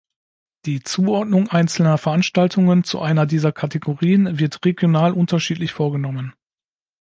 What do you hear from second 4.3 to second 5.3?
wird regional